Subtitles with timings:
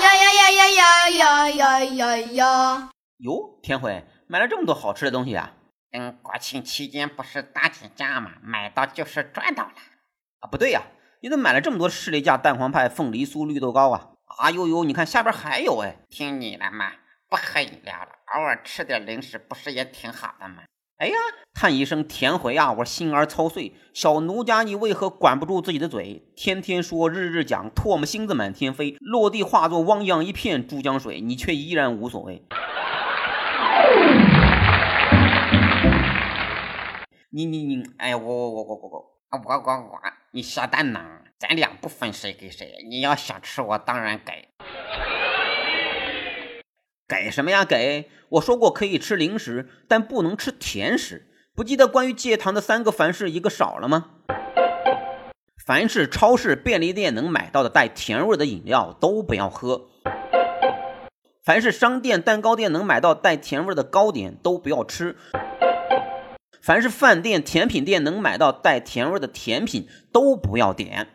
[0.00, 2.90] 呀呀呀呀呀呀呀呀呀！
[3.18, 5.52] 哟，天辉买了这么多好吃的东西啊！
[5.90, 8.32] 嗯，国庆期间不是大减价吗？
[8.42, 9.72] 买到就是赚到了。
[10.40, 10.82] 啊，不对呀，
[11.20, 14.10] 你怎么买了这么多士力架蛋黄派、凤梨酥、绿豆糕啊？
[14.38, 15.96] 啊呦呦，你看下边还有哎！
[16.08, 16.92] 听你的嘛，
[17.28, 20.62] 不喝饮料了，偶尔吃点零食不是也挺好的吗？
[20.98, 21.14] 哎呀，
[21.54, 23.72] 叹一声田回啊，我心儿操碎。
[23.94, 26.24] 小奴家，你为何管不住自己的嘴？
[26.34, 32.42] 天天说，日日讲，唾沫星子满天飞，落地化作汪洋一片珠江水，你却依然无所谓。
[37.30, 40.00] 你你你，哎，我我我我我我，我我我，
[40.32, 41.00] 你下蛋呢？
[41.38, 44.47] 咱俩不分谁给谁，你要想吃，我当然给。
[47.08, 47.64] 给什么呀？
[47.64, 51.26] 给我说过可以吃零食，但不能吃甜食。
[51.54, 54.10] 不记得关于戒糖的三个凡是一个少了吗？
[55.66, 59.88] 凡是超市、便利店能买到的带甜味的饮料都不要喝。
[61.42, 65.16] 凡是商店、蛋糕店能买到带甜味的糕点都不要吃。
[66.60, 71.08] 凡是饭店、甜品店能买到带甜味的甜品都不要点。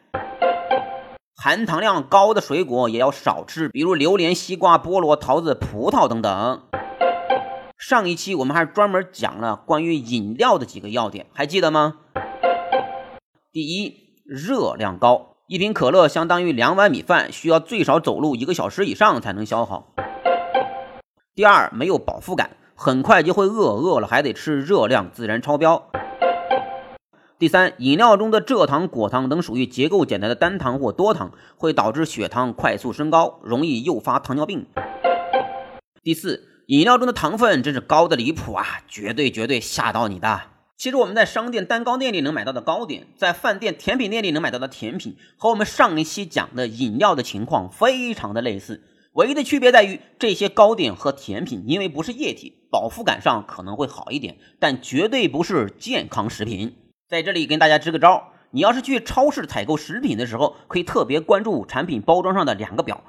[1.44, 6.62] 含糖量高的水果也要少吃，比如榴莲、西瓜、菠萝、桃子、葡萄等等。
[7.78, 11.96] 上一期我们还专门讲了关于饮料的几个要点，还记得吗？
[13.52, 13.94] 第一，
[14.26, 19.94] 热量高，一瓶可乐相当于两碗米饭，需要最少走路一个小时以上才能消耗。
[21.36, 25.90] 第二，没有饱腹感，很快就会饿，饿了还得吃，热量自然超标。
[27.44, 34.66] 第三，饮料中的蔗糖、果糖等属于结构简单的单糖或多糖，会导致血糖快速升高，容易诱发糖尿病。
[36.04, 40.40] 第四，饮料中的糖分真是高的离谱啊，绝对绝对吓到你的。
[40.78, 48.82] 其实我们在商店、蛋糕店里能买到的糕点，在饭店、甜品店里能买到的甜品，和我们上一期讲的饮料的情况非常的类似，
[49.16, 56.78] 唯一的区别在于这些糕点和甜品因为不是液体，饱腹感上可能会好一点，但绝对不是健康食品。
[57.14, 63.04] 在这里跟大家支个招，你要是去超市采购食品的时候，可以特别关注产品包装上的两个表：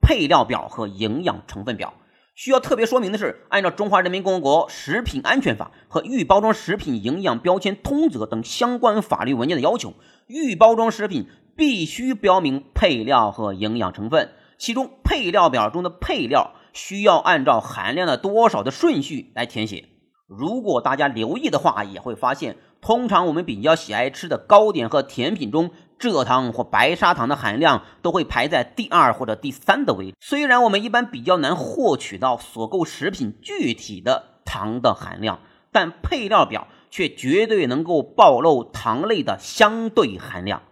[0.00, 1.92] 配料表和营养成分表。
[2.34, 9.92] 需要特别说明的是，按照《中华人民共和国食品安全法》和《预包装食品营养标签通则》等相关法律文件的要求，
[10.26, 11.28] 预包装食品
[11.58, 19.90] 必须标明配料和营养成分，其中配料表中的配料需要按照含量的多少的顺序来填写。
[20.26, 25.70] 如果大家留意的话，也会发现，通常我们比较喜爱吃的糕点和甜品中，
[26.00, 30.16] 蔗糖或白砂糖的含量都会排在第二或者第三的位置。
[30.20, 35.38] 虽然我们一般比较难获取到所购食品具体的糖的含量，
[35.70, 40.62] 但配料表却绝对能够暴露糖类的相对含量。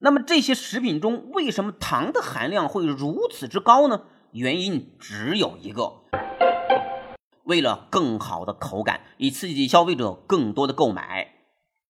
[0.00, 4.02] 那么这些食品中为什么糖的含量会如此之高呢？
[4.32, 6.00] 原因只有一个。
[7.44, 11.28] 为了更好的口感，以刺激消费者更多的购买，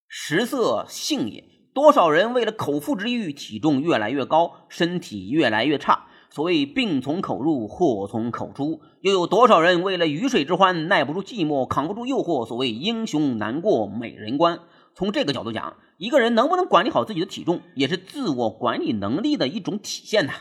[0.09, 1.44] 食色性也。
[1.72, 6.06] 多少人为了口腹之欲，体重越来越高，身体越来越差。
[6.31, 8.81] 所谓病从口入，祸从口出。
[9.00, 12.47] 又有多少人为了鱼水之欢，耐不住寂寞，扛不住诱惑？
[12.47, 14.60] 所谓英雄难过美人关。
[14.97, 20.32] 从这个角度讲，一个人能不能管理好自己的体重，也是自我管理能力的一种体现呐。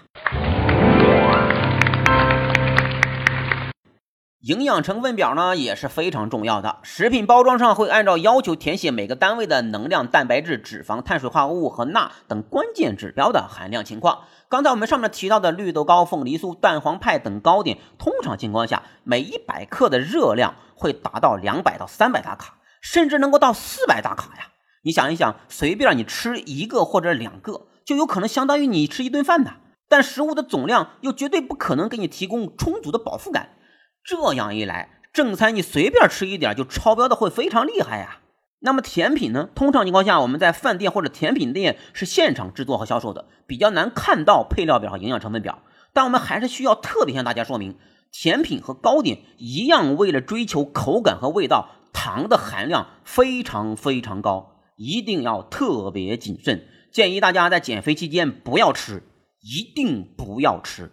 [4.44, 14.24] 营养成分表呢也是非常重要的，食品包装上会按照要求填写每个单位的能量、蛋白质、脂肪、碳水化合物和钠等关键指标的含量情况。
[14.50, 24.50] 刚才我们上面提到的绿豆糕、凤梨酥、蛋黄派等糕点，通常情况下每一百克的热量会达到两百到三百大卡，甚至能够到四百大卡呀！
[24.84, 29.54] 你想一想，随便你吃一个或者两个，就有可能相当于你吃一顿饭的，
[29.88, 33.52] 但食物的总量又绝对不可能给你提供充足的饱腹感。
[34.06, 38.20] 这样一来，正餐你随便吃一点就超标的会非常厉害呀。
[38.60, 39.50] 那么甜品呢？
[39.56, 45.60] 通常情况下，我们在饭店或者甜品店是现场制作和销售的，比较难看到配料表和营养成分表。
[45.94, 47.78] 但我们还是需要特别向大家说明，
[48.12, 56.68] 甜品和糕点一样，为了追求口感和味道，糖的含量非常非常高，一定要特别谨慎。
[56.92, 59.04] 建议大家在减肥期间不要吃，
[59.42, 60.92] 一定不要吃。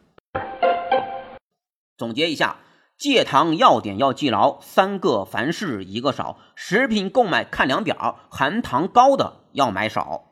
[1.96, 2.56] 总结一下。
[3.00, 6.36] 戒糖要点要记牢，三个凡事一个少。
[6.54, 10.29] 食品购买看量表，含糖高的要买少。